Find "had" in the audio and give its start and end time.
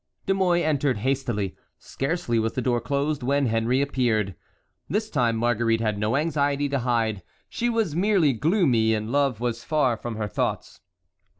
5.79-5.99